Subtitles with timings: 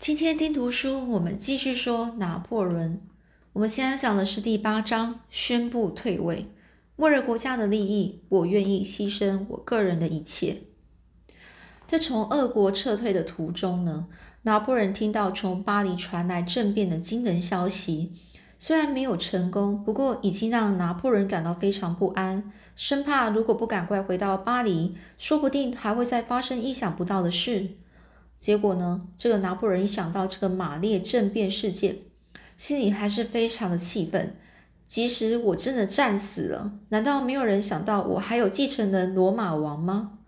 [0.00, 3.02] 今天听读书，我们继续说拿破仑。
[3.52, 6.46] 我们现在讲的是第八章，宣布退位。
[6.96, 10.62] 为了国家的利益，我愿意牺牲我个人的一切。
[11.86, 14.06] 在从俄国撤退的途中呢，
[14.44, 18.14] 拿破仑听到从巴黎传来政变的惊人消息。
[18.58, 27.72] 虽然没有成功，不过已经让拿破仑感到非常不安，生怕如果不赶快回到巴黎，说不定还会再发生意想不到的事。
[28.40, 29.02] 结果呢？
[29.18, 31.98] 这个拿破仑一想到这个马列政变事件，
[32.56, 34.34] 心里还是非常的气愤。
[34.88, 40.18] 即使我真的战死了，难道没有人想到我还有继承人罗马王吗？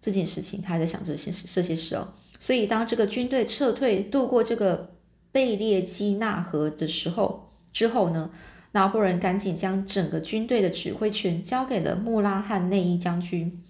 [0.00, 2.08] 这件事情他还在想这些事这些事哦。
[2.40, 4.94] 所以当这个军队撤退渡过这个
[5.30, 8.30] 贝列基纳河的时候之后呢，
[8.72, 13.60] 拿破仑赶紧将整个军队的指挥权交给了穆拉汉内伊将军。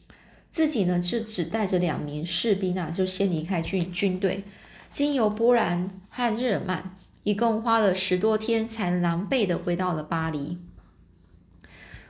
[0.50, 4.44] 自己呢，就只带着两名士兵啊，就先离开军军队，
[4.88, 10.56] 经由波兰和日耳曼，一共花了十多天，才狼狈的回到了巴黎。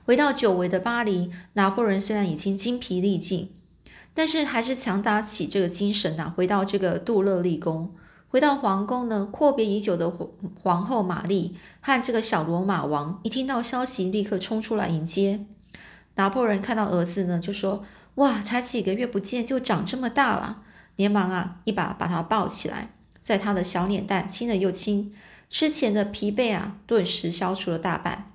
[0.04, 3.50] 回到久违的巴黎，拿破仑虽然已经精疲力尽，
[4.14, 7.92] 但是还是强打起这个精神啊，回到这个杜勒利宫，
[8.28, 10.28] 回到皇宫呢，阔别已久的皇
[10.62, 15.44] 皇后玛丽和这个小罗马王一听到消息，立刻冲出来迎接。
[16.14, 17.84] 拿破仑看到儿子呢，就说。
[18.18, 20.62] 哇，才几个月不见就长这么大了，
[20.96, 25.14] 连忙啊一把把他抱起来，在他的小脸蛋亲了又亲，
[25.48, 28.26] 之前的疲惫啊顿时消除了大半。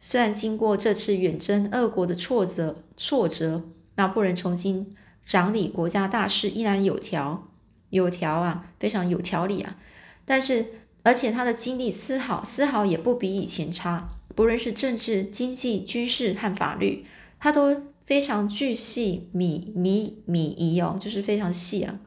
[0.00, 3.62] 虽然经过这次远征俄国的挫折，挫折，
[3.94, 4.92] 拿破仑重新
[5.24, 7.46] 掌理国家大事依然有条
[7.90, 9.76] 有条啊，非常有条理啊。
[10.24, 10.66] 但是，
[11.04, 17.06] 而且他的经历丝毫丝毫也不比以前差，不论是政治、经济、军事和法律，
[17.38, 17.84] 他都。
[18.08, 22.00] 非常巨细米米米仪哦，就是非常细啊，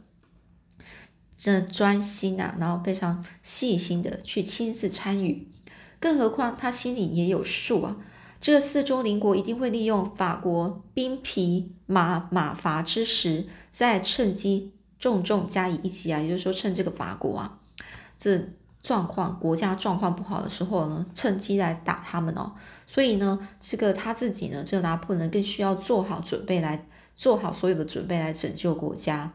[1.35, 5.47] 这专心啊，然后非常细心的去亲自参与。
[5.99, 7.97] 更何况他心里也有数啊，
[8.39, 17.59] 这四周邻国一定会利用法国兵疲马马乏之时，再趁机重重加以一击啊，也就是说趁这个法国啊，
[18.18, 18.50] 这。
[18.81, 22.53] 状况国家状况不好的时候呢，趁机来打他们哦。
[22.88, 29.34] 所以呢，这个他自己呢，这个拿破仑更需要做好准备，来做好所有的准备来拯救国家。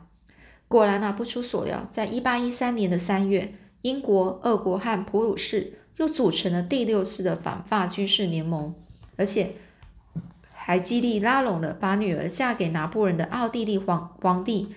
[0.69, 8.75] 果然啊，不出所料，在一八一三年的三月，英国、俄国和普鲁士又组成了第六次的反法军事联盟，
[9.17, 9.55] 而且
[10.53, 14.75] 还极力拉拢了把女儿嫁给拿破仑的奥地利皇皇帝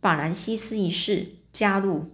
[0.00, 2.04] 法兰西斯一世加入。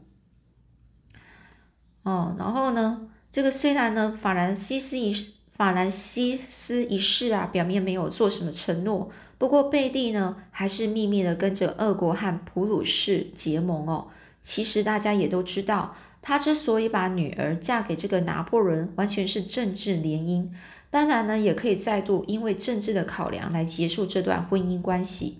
[2.02, 3.08] 哦，然后呢？
[3.30, 5.14] 这个虽然呢，法兰西斯一
[5.56, 14.08] 法兰西斯一世啊，表面没有做什么承诺，不过贝蒂呢，还是秘密的跟着俄国和普鲁士结盟哦。
[14.42, 20.48] 其实大家也都知道，他之所以把女儿嫁给这个拿破仑，完全是政治联姻。
[20.90, 25.38] 当然呢，也可以再度因为政治的考量来结束这段婚姻关系。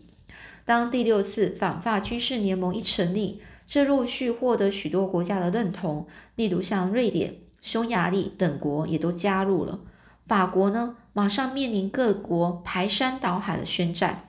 [0.64, 3.42] 当第六次反法军事联盟一成立。
[3.66, 9.80] 这陆续获得许多国家的认同，例如像瑞典、匈牙利等国也都加入了。
[10.26, 14.28] 法国呢，马上面临各国排山倒海的宣战。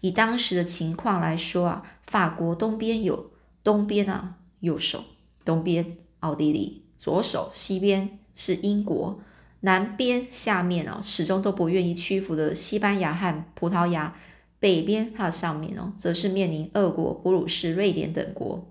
[0.00, 3.30] 以当时的情况来说啊，法国东边有
[3.62, 5.04] 东边啊右手，
[5.44, 9.20] 东边奥地利，左手西边是英国，
[9.60, 14.16] 南边下面啊始终都不愿意屈服的西班牙和葡萄牙。
[14.60, 18.68] 北边它的上面哦，则是面临俄国、普鲁士、瑞典等国，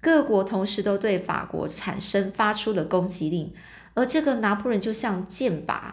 [0.00, 3.52] 各国同时都对法国产生发出了攻击令，
[3.94, 5.92] 而这个拿破仑就像箭靶，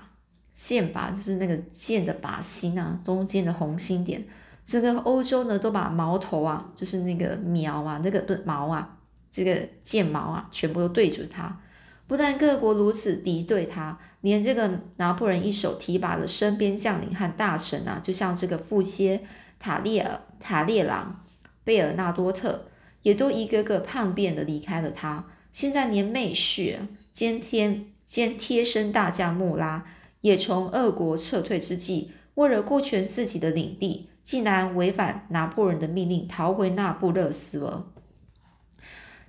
[0.52, 4.26] 箭靶就是那个箭的靶心啊，中间的红心点，
[4.66, 8.98] 整个欧洲呢都把矛头啊，就是那个苗啊，那个不是矛啊，
[9.30, 11.60] 这个箭矛啊，全部都对准他。
[12.08, 19.22] 不但各国如此敌对他，连这个拿破仑一手提拔的身边将领和大臣啊，就像这个富歇、
[19.60, 21.26] 塔列尔、塔列朗、
[21.66, 22.70] 贝尔纳多特，
[23.02, 25.26] 也都一个个叛变的离开了他。
[25.52, 26.78] 现在连妹婿
[27.12, 29.84] 兼天兼贴身大将穆拉，
[30.22, 37.88] 也从俄国撤退之际，为了顾全自己的领地，竟然违反拿破仑的命令，逃回那不勒斯了。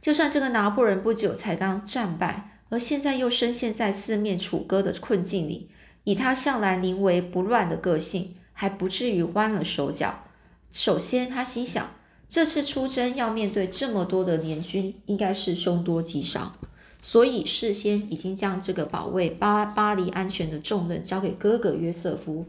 [0.01, 2.58] 就算这个拿破仑不久才刚战败。
[2.71, 5.71] 而现在又深陷在四面楚歌的困境里，
[6.05, 10.25] 以他向来临危不乱的个性，还不至于弯了手脚。
[10.71, 11.91] 首先，他心想，
[12.29, 16.57] 这次出征要面对这么多的联军，应该是凶多吉少，
[17.01, 22.45] 所以事先已经将这个保卫巴巴黎安全的重任交给哥哥约瑟夫，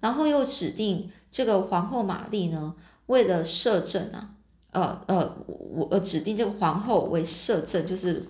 [0.00, 2.74] 然后又指定这个皇后玛丽呢，
[3.06, 4.30] 为了摄政啊，
[4.72, 8.26] 呃呃，我呃指定这个皇后为摄政，就是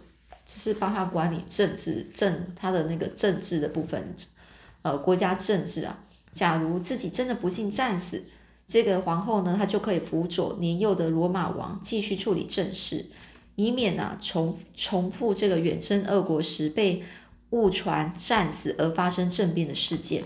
[0.53, 4.17] 就是帮他管理政治政他的那个政治的部分，
[4.83, 5.97] 呃，国家政治啊。
[6.33, 8.25] 假如自己真的不幸战死，
[8.67, 13.07] 这个皇后呢，她就可以辅佐年幼的罗马王继续处理政事，
[13.55, 17.03] 以免啊重重复这个远征俄国时被
[17.51, 20.25] 误传战死而发生政变的事件。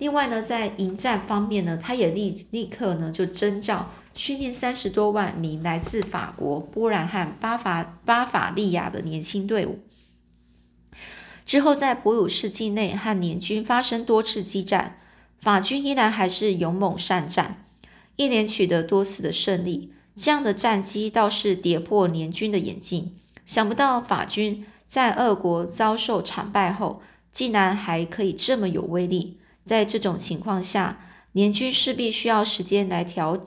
[0.00, 9.80] 另外呢，在迎战方面呢，他也立立刻呢就征召训练三十多万名来自法国、波兰和巴伐巴伐利亚的年轻队伍。
[11.44, 14.96] 之后在普鲁士境内和联军发生多次激战。
[15.42, 17.64] 法军依然还是勇猛善战，
[18.16, 19.92] 一连取得多次的胜利。
[20.14, 23.16] 这样的战绩倒是跌破联军的眼镜。
[23.44, 29.39] 想不到法军在俄国遭受惨败后，竟然还可以这么有威力。
[29.64, 31.00] 在这种情况下，
[31.32, 33.46] 联军势必需要时间来调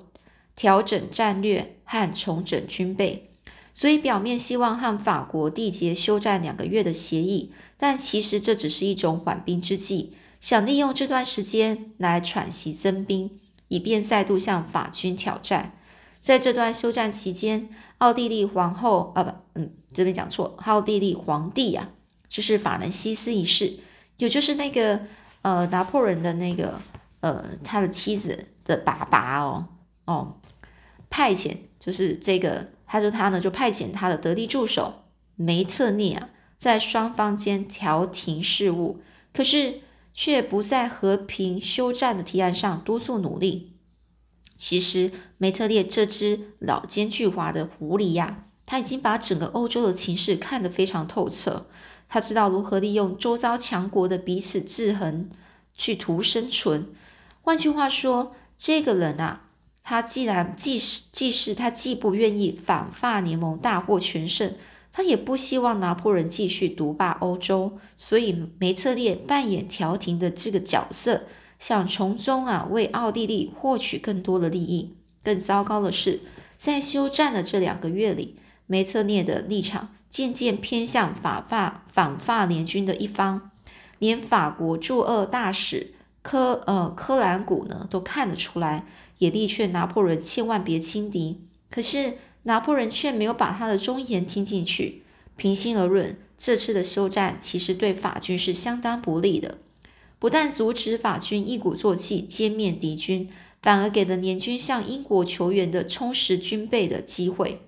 [0.55, 3.31] 调整战略和重整军备，
[3.73, 10.13] 所以表面希望和法国缔结休战两个月的协议，但其实这只是一种缓兵之计。
[10.39, 13.39] 想利用这段时间来喘息增兵，
[13.69, 15.77] 以便再度向法军挑战。
[16.19, 21.89] 在这段休战期间，奥地利皇后啊不，嗯，这边讲错，奥地利皇帝呀，
[22.27, 23.79] 就是法兰西斯一世，
[24.17, 25.01] 也就是那个
[25.43, 26.81] 呃拿破仑的那个
[27.21, 29.67] 呃他的妻子的爸爸哦
[30.05, 30.33] 哦，
[31.09, 35.03] 派遣就是这个，他说他呢就派遣他的得力助手
[35.35, 38.99] 梅特涅啊，在双方间调停事务，
[39.31, 39.81] 可是。
[40.15, 43.73] 却不在和平休战的提案上多做努力。
[44.55, 51.65] 其实，梅特列这只老奸巨猾的狐狸呀，他已经把整个欧洲的情势看得非常透彻。
[52.07, 55.29] 他知道如何利用周遭强国的彼此制衡
[55.75, 56.87] 去图生存。
[57.41, 59.49] 换句话说，这个人啊，
[59.83, 64.53] 他既然既是既是他既不愿意反法联盟大获全胜。
[64.95, 71.23] 他也不希望拿破仑继续独霸欧洲，所以梅特列扮演调停的这个角色，
[71.57, 74.93] 想从中啊为奥地利获取更多的利益。
[75.23, 76.19] 更糟糕的是，
[76.57, 78.35] 在休战的这两个月里，
[78.67, 83.49] 梅特列的立场渐渐偏向法法反法联军的一方，
[83.97, 88.85] 连法国驻俄大使科呃科兰古呢都看得出来，
[89.17, 91.41] 也力劝拿破仑千万别轻敌。
[91.71, 92.17] 可是。
[92.45, 95.03] 拿破仑却没有把他的忠言听进去。
[95.37, 99.59] 平心而论，这次的休战其实对法军是相当不利的，
[100.19, 103.29] 不但阻止法军一鼓作气歼灭敌军，
[103.61, 107.61] 反而给了联军向英国求援的充实军备的机会。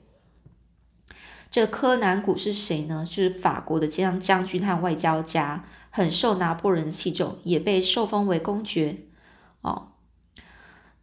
[1.55, 3.05] 这柯南古是谁呢？
[3.09, 8.97] 就是法国的将将军和外交家，很受拿破仑的器重，也被受封为公爵。
[9.61, 9.93] 哦。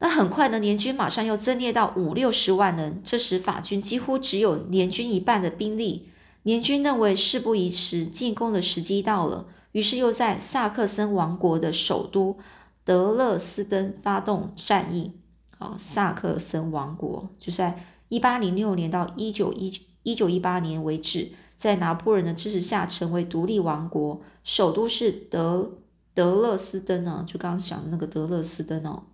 [0.00, 6.10] 那很快呢，联军马上又增列到五六十万人，这时法军几乎只有联军一半的兵力。
[6.43, 12.37] 联军认为事不宜迟，进攻的时机到了，于是又在萨克森王国的首都
[12.84, 15.12] 德勒斯登发动战役。
[15.58, 25.72] 哦，萨克森王国就在一八零六年到一九一九一九一八年为止，在拿破仑的支持下成为独立王国，首都是德
[26.14, 29.04] 德勒斯登呢，就刚刚讲的那个德勒斯登哦。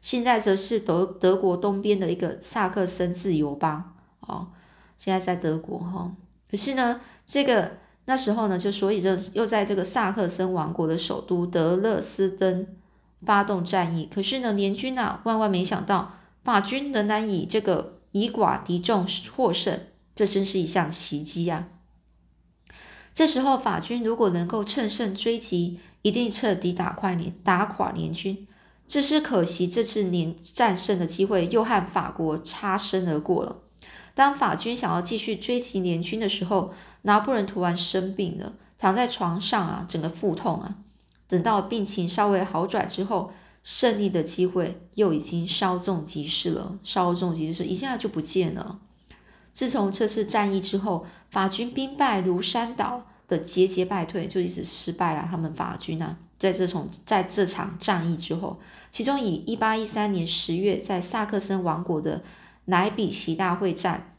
[0.00, 4.48] 现在则是德德国东边的一个萨克森自由邦哦，
[4.96, 6.14] 现在在德国哈。
[6.48, 7.72] 可是呢，这个
[8.04, 12.66] 那时候呢，就所以就又在这个萨克森王国的首都德勒斯登
[13.22, 14.08] 发动战役。
[14.12, 16.12] 可是呢，联军啊，万万没想到
[16.44, 19.04] 法军仍然以这个以寡敌众
[19.34, 19.80] 获胜，
[20.18, 21.68] 这真是一项奇迹呀！
[23.14, 28.48] 这时候法军如果能够乘胜追击，一定彻底打垮联打垮联军。
[28.84, 33.58] 只是可惜，这次连战胜的机会又和法国擦身而过了。
[34.16, 40.78] 当法军想要继续追击联军的时候，拿破仑突然生病了，躺在床上啊，整个腹痛啊。
[41.28, 43.30] 等到病情稍微好转之后，
[43.62, 46.76] 胜利的机会又已经稍纵即逝了。
[46.82, 48.80] 稍纵即逝，一下就不见了。
[49.58, 55.26] 自从这次战役之后，法军兵败如山倒的节节败退，就一直失败了。
[55.28, 56.16] 他们法军啊。
[56.38, 58.60] 在这场在这场战役之后，
[58.92, 62.22] 其中以一八一三年十月在萨克森王国的
[62.66, 64.12] 莱比锡大会战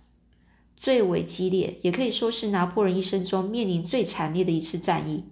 [0.76, 5.24] 最为激烈，也可以说是拿破仑一生中面临最惨烈的一次战役。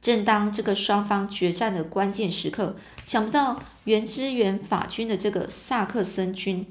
[0.00, 6.64] 正当这个双方决战的关键时刻，想不到原支援法军的这个萨克森军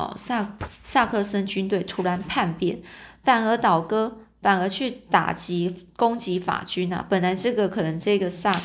[0.00, 2.80] 哦萨萨克森军队突然叛变，
[3.22, 4.18] 反而倒戈。
[4.42, 7.04] 反而去打击攻击法军啊！
[7.10, 8.58] 本来这个可能这个萨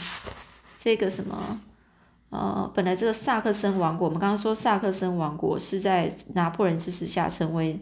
[0.80, 1.60] 这个什么
[2.30, 7.78] 呃，本来这个萨克森王国，我们刚刚说萨克森王国是在拿破仑支持下成为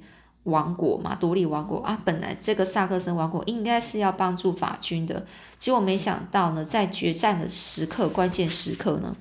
[0.45, 2.01] 王国嘛，独立王国啊。
[2.03, 5.27] 本来这个萨克森王国应该是要帮助法军的，
[5.59, 9.15] 结果没想到呢，在决战的时刻，关键时刻呢，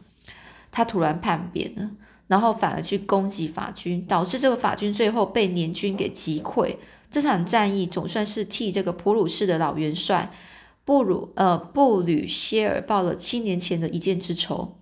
[0.70, 1.90] 他突然叛变了，
[2.32, 6.76] 然后反而去攻击法军，导致这个法军最后被联军给击溃。
[7.10, 10.32] 这场战役总算是替这个普鲁士的老元帅
[10.82, 14.78] 布鲁呃布吕歇尔报了七年前的一箭之仇。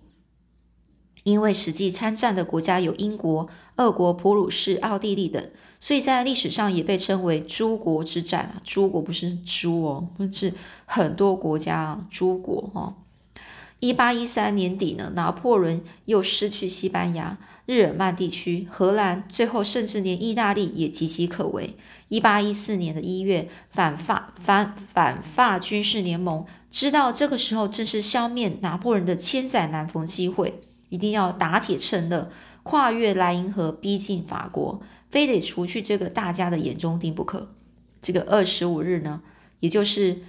[1.23, 8.61] 因为实际参战的国家有英国、俄国、普鲁士、奥地利等，所以在历史上也被称为“诸国之战”啊。
[8.63, 10.53] 诸国不是猪哦，是
[10.85, 12.95] 很多国家啊，诸国哈。
[13.81, 21.75] 一八一三年底呢，拿破仑又失去西班牙、日耳曼地区、荷兰，最后甚至连意大利也岌岌可危。
[22.07, 30.61] 一八一四年的一月，反法反反法军事联盟知道这个时候正是消灭拿破仑的千载难逢机会。
[30.89, 32.29] 一定要打铁趁热，
[32.61, 37.55] 跨越莱茵河，逼近法国，非得除去这个大家的眼中钉不可。
[37.99, 39.21] 这个二十五日呢，
[39.61, 40.21] 也就是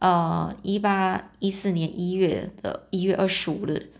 [0.00, 3.92] 呃一八一四年一月的一月二十五日，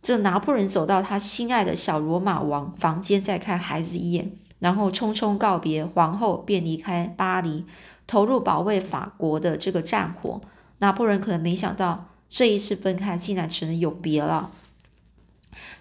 [0.00, 7.66] 这拿破仑走到他心爱的小罗马王房间，再看孩子一眼，然后匆匆告别皇后，便离开巴黎，
[8.06, 10.40] 投入保卫法国的这个战火。
[10.78, 14.50] 拿破仑可能没想到，这一次分开，竟然成了永别了。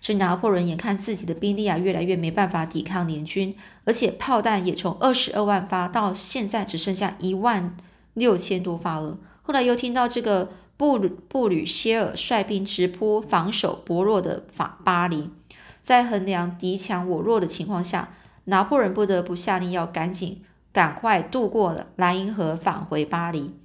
[0.01, 7.77] 这拿破仑眼看自己的兵力啊越来越没办法抵抗联军，而且炮弹也从二十二万发到现在只剩下一万
[8.15, 9.19] 六千多发了。
[9.49, 15.31] 后来又听到这个布吕布吕歇尔率兵直扑防守薄弱的法巴黎，
[15.81, 18.13] 在衡量敌强我弱的情况下，
[18.43, 23.55] 拿破仑不得不下令要赶紧赶快渡过了莱茵河返回巴黎。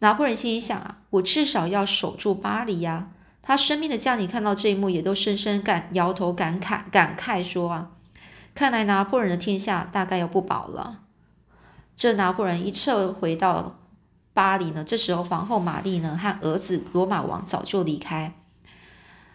[0.00, 3.08] 拿破仑心里想啊，我至少要守住巴黎呀。
[3.40, 7.92] 他身边的将领看到这一幕，也都深深感摇头感慨感慨说：“啊，
[8.54, 10.98] 看来拿破仑的天下大概要不保了。”
[11.96, 13.78] 这拿破仑一撤回到
[14.38, 18.36] 巴黎呢，这时候皇后玛丽呢和儿子罗马王早就离开，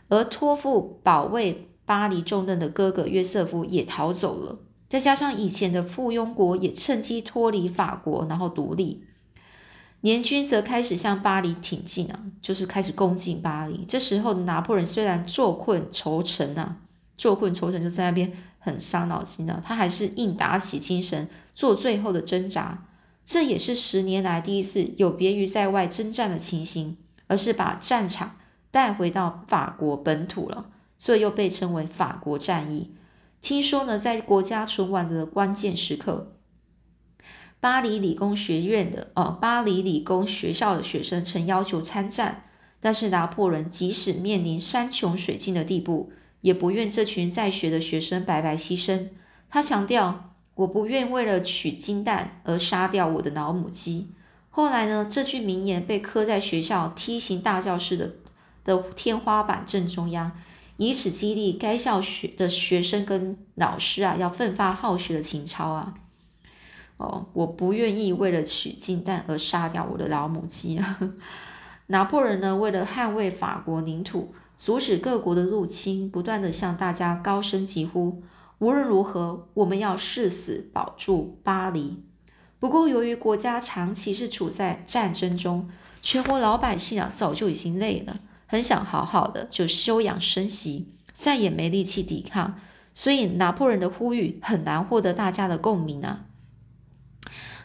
[0.07, 4.60] 而托付保卫巴黎重任的哥哥约瑟夫也逃走了。
[4.88, 9.03] 再加上以前的附庸国也趁机脱离法国，然后独立。
[10.00, 13.83] 联军则开始向巴黎挺进啊，就是开始攻进巴黎。
[13.86, 16.77] 这时候拿破仑虽然坐困愁城啊，
[17.17, 22.86] 坐困愁城就在那边很伤脑筋的，他还是硬打起精神做最后的挣扎。
[23.25, 28.38] 这也是十年来第一次有别于在外征战的情形，而是把战场
[28.70, 32.92] 带回到法国本土了，所以又被称为法国战役。
[33.42, 36.34] 听说呢，在国家存亡的关键时刻。
[37.60, 42.44] 巴黎理工学院的呃，巴黎理工学校的学生曾要求参战，
[42.82, 46.12] 但是拿破仑即使面临山穷水尽的地步，
[46.42, 49.08] 也不愿这群在学的学生白白牺牲。
[49.50, 54.10] 他强调：“我不愿为了取金蛋而杀掉我的老母鸡。”
[54.50, 58.12] 后来呢，这句名言被刻在学校梯形大教室的
[58.63, 60.31] 的天花板正中央，
[60.77, 65.95] 以此激励该校学的学生跟老师啊，要奋发好学的情操啊。
[66.98, 71.00] 哦，我不愿意为了取金蛋而杀掉我的老母鸡啊！
[71.88, 78.22] 拿破仑呢，为了捍卫法国领土，阻止各国的入侵，不断的向大家高声疾呼：
[78.63, 82.01] 无论如何，我们要誓死保住巴黎。
[82.60, 85.70] 不过，由于国家长期是处在战争中，
[86.01, 92.58] 全国老百姓啊早就已经累了，很想好好的就休养生息，再也没力气抵抗，
[92.93, 96.22] 所以拿破仑的呼吁很难获得大家的共鸣啊。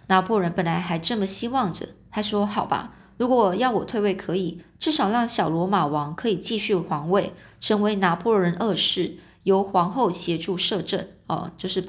[0.09, 11.87] 拿破仑本来还这么希望着，他说：“好吧，如果要我退位，可以，至少让小罗马王可以继续皇位，成为拿破仑二世，由皇后协助摄政，哦，就是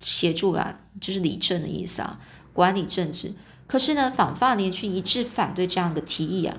[0.00, 2.20] 协助啊，就是理政的意思啊，
[2.52, 3.34] 管理政治。
[3.66, 6.56] 可是呢，反法联军一致反对这样的提议啊。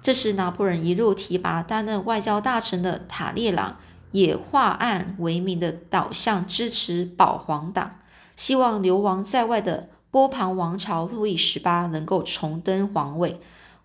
[0.00, 3.78] 这时，拿破仑一路提拔担任外交大臣的塔列朗，
[4.10, 8.00] 也化案为名的倒向支持保皇党，
[8.36, 13.40] 希望流亡在外的。”波旁王朝路易十八能够重登皇位，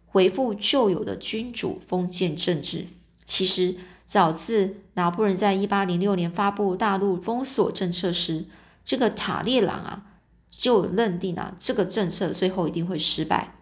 [0.08, 2.88] 恢复旧有的君主封建政治。
[3.26, 3.78] 其实，
[4.08, 8.46] 早自拿破仑在一八零六年发布大陆封锁政策时，
[8.86, 10.04] 这个塔列朗啊
[10.50, 13.56] 就认定啊这个政策最后一定会失败。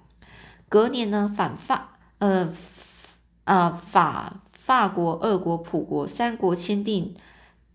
[0.69, 2.53] 隔年呢，反法呃
[3.45, 7.15] 呃法法国、俄国、普国三国签订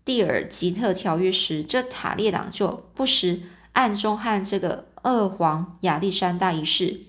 [0.05, 3.41] 蒂尔吉特条约时，这塔列朗就不时。
[3.73, 7.03] 暗中和这个二皇亚历山大一世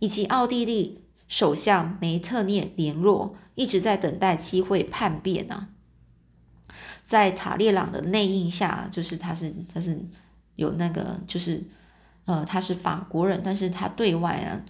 [0.00, 5.68] 以及奥地利首相梅特涅联络，一直在等待机会叛变啊。
[7.06, 9.98] 在塔列朗的内应下，就是他是他是
[10.56, 11.62] 有那个就是
[12.24, 14.60] 呃他是法国人，但是他对外啊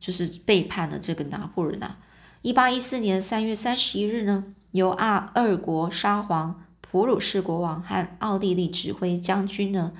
[0.00, 1.98] 就是背叛了这个拿破仑啊。
[2.42, 9.92] 一八一四年三月三十一日呢，由阿二国沙皇普鲁士国王和奥地利指挥将军呢，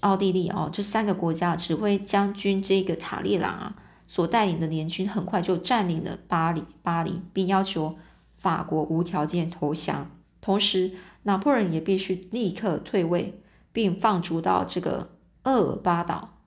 [0.00, 7.96] 奥地利哦这三个国家指挥将军这个塔列朗啊所带领的联军，很快就占领了巴黎，巴黎，并要求
[8.36, 10.10] 法国无条件投降。
[10.40, 10.92] 同时，
[11.22, 13.40] 拿破仑也必须立刻退位，
[13.72, 16.38] 并放逐到这个厄尔巴岛。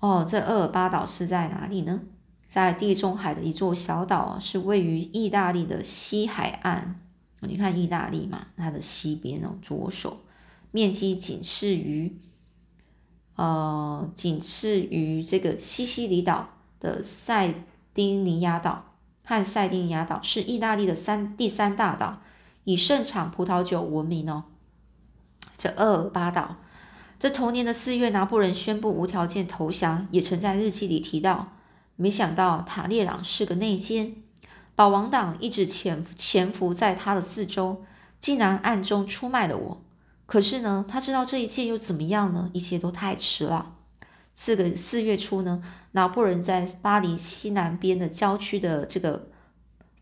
[0.00, 2.00] 哦，这厄尔巴岛是在哪里呢？
[2.46, 7.00] 在地中海的一座小岛，是位于意大利的西海岸。
[7.40, 10.20] 你看意大利嘛，它的西边哦，左手，
[10.70, 12.16] 面积仅次于
[13.36, 17.54] 呃，仅次于这个西西里岛的塞
[17.92, 18.84] 丁尼亚岛。
[19.26, 22.20] 和塞丁尼亚岛是意大利的三第三大岛，
[22.64, 24.44] 以盛产葡萄酒闻名哦。
[25.56, 26.56] 这厄尔巴岛，
[27.18, 31.54] 这同年的四月，拿破仑宣布无条件投降，也曾在日记里提到。
[31.96, 34.16] 没想到塔列朗是个内奸，
[34.74, 37.82] 保王党一直潜潜伏在他的四周，
[38.20, 39.82] 竟然暗中出卖了我。
[40.26, 42.50] 可是呢，他知道这一切又怎么样呢？
[42.54, 43.76] 一切都太迟了。
[44.34, 45.62] 四个四月初呢，
[45.92, 49.28] 拿破仑在巴黎西南边的郊区的这个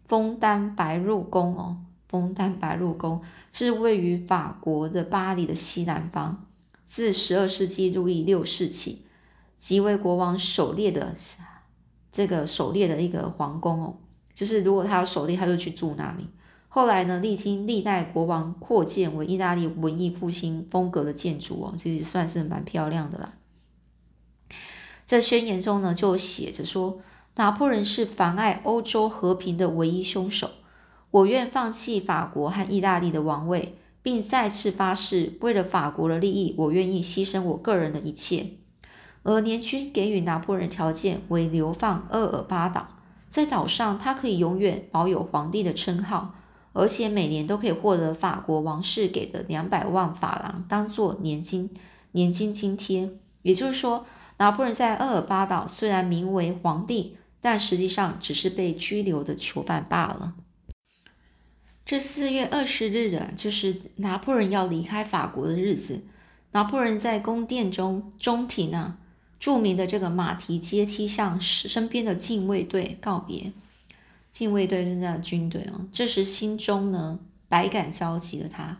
[0.06, 3.20] 枫丹白露宫哦，枫丹白露宫
[3.52, 6.46] 是位于法国的巴黎的西南方。
[6.84, 9.06] 自十二世纪路易六世起，
[9.56, 11.14] 即为国王狩猎的
[12.10, 13.96] 这个狩猎的一个皇宫哦，
[14.32, 16.28] 就是如果他要狩猎，他就去住那里。
[16.74, 23.34] 后来呢，历经历代国王扩建为意大利文艺复兴风格的建筑哦，其实算是蛮漂亮的啦。
[25.04, 27.00] 在宣言中呢，就写着说
[27.36, 30.50] ：“拿破仑是妨碍欧洲和平的唯一凶手。
[31.10, 38.46] 我愿放弃法国和意大利的王位，并再次发誓，为了法国的利益，我愿意牺牲我个人的一切。”
[39.24, 42.88] 而联军给予拿破仑条件为流放厄尔巴岛，
[43.28, 46.34] 在岛上他可以永远保有皇帝的称号，
[46.72, 51.70] 而且每年都可以获得法国王室给的两百万法郎当做年金
[52.12, 53.10] 年金津贴。
[53.42, 54.06] 也就是说。
[54.38, 60.34] 拿破仑在厄尔巴岛虽然名为皇帝，但实际上只是被拘留的囚犯罢了。
[61.86, 66.02] 这四月二十日的，就是拿破仑要离开法国的日子。
[66.50, 68.98] 拿破仑在宫殿中中庭啊，
[69.38, 73.52] 著名的这个马蹄阶梯向身边的禁卫队告别。
[74.32, 75.86] 禁卫队是那军队哦。
[75.92, 78.78] 这时心中呢百感交集的他，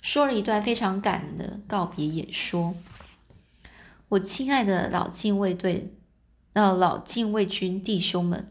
[0.00, 2.74] 说了一段非常感人的告别演说。
[4.10, 5.92] 我亲爱的老禁卫队，
[6.52, 8.50] 呃，老禁卫军弟兄们，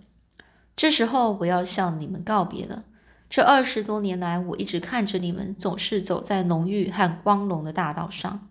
[0.76, 2.84] 这时候我要向你们告别了。
[3.30, 8.50] 这二十多年来，我一直看着你们，总是走在浓郁和光荣的大道上。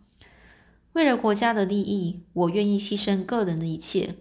[0.94, 4.14] 为了国家的利益，我愿意牺牲个人的一切。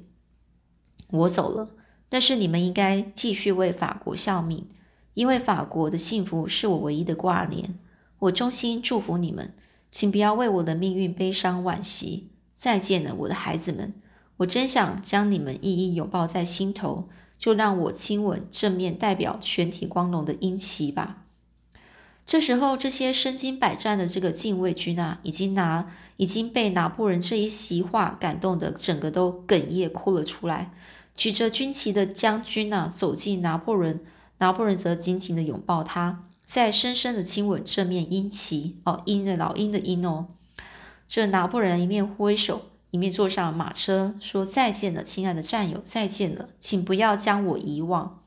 [1.07, 1.69] 我走了，
[2.09, 4.67] 但是你们应该继续为法国效命，
[5.13, 7.77] 因为法国的幸福是我唯一的挂念。
[8.19, 9.53] 我衷心祝福你们，
[9.89, 12.29] 请不要为我的命运悲伤惋惜。
[12.53, 13.93] 再见了，我的孩子们！
[14.37, 21.25] 我真想将你们一一拥抱在心头，就让我亲吻正面代表全体光荣的鹰旗吧。
[22.25, 30.71] 这时候，这些身经百战的这个禁卫军啊，已经拿已经被拿破仑这一席话感动的，整个都哽咽哭了出来。
[31.19, 33.99] 举着军旗的将军啊，走进拿破仑，
[34.37, 40.27] 拿破仑则紧紧的拥抱他，再深深的亲吻这面鹰旗哦，鹰的老鹰的鹰哦。
[41.09, 48.21] 这拿破仑一面挥手，一面坐上马车，说：“再见了，亲爱的战友，再见了，请不要将我遗忘。”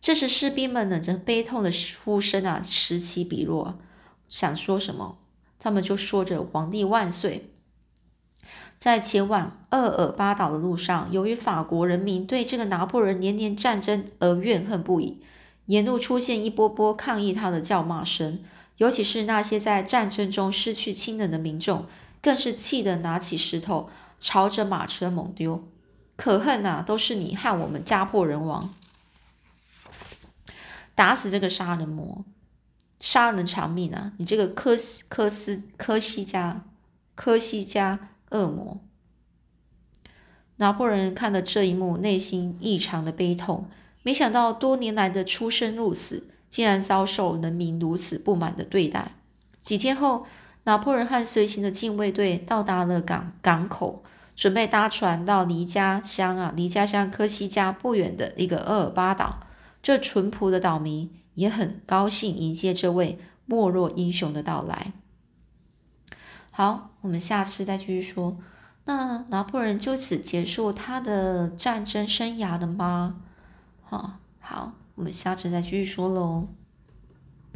[0.00, 1.70] 这时，士兵们呢，这悲痛的
[2.02, 3.78] 呼声啊，此起彼落，
[4.26, 5.18] 想说什么，
[5.58, 7.50] 他们就说着“皇帝万岁”。
[8.78, 15.20] 在前往厄尔巴岛的路上，由于法国人民对这个拿破仑年年战争而怨恨不已，
[15.66, 18.40] 沿路出现一波波抗议他的叫骂声。
[18.76, 21.86] 尤其是那些在战争中失去亲人的民众，
[22.20, 23.88] 更是气得拿起石头
[24.20, 25.64] 朝着马车猛丢。
[26.14, 26.82] 可恨呐！
[26.82, 28.72] 都是你害我们家破人亡，
[30.94, 32.24] 打死这个杀人魔，
[33.00, 34.12] 杀人偿命啊！
[34.16, 36.64] 你这个科斯科斯科西加
[37.14, 38.80] 科西嘉恶魔！
[40.56, 43.68] 拿破仑看了这一幕，内心异常的悲痛。
[44.02, 46.28] 没想到多年来的出生入死。
[46.48, 49.16] 竟然遭受人民如此不满的对待。
[49.60, 50.26] 几天后，
[50.62, 54.04] 拿破仑和随行的禁卫队到达了港港口，
[54.36, 59.40] 准备搭船到离家乡啊，离家乡科西嘉不远的一个厄尔巴岛。
[59.82, 64.92] 这淳朴的岛民也很高兴迎接这位没落英雄的到来。
[66.58, 68.34] 好，我们下次再继续说。
[68.86, 73.16] 那拿破仑就此结束他的战争生涯了吗？
[73.82, 76.48] 好，好，我们下次再继续说喽。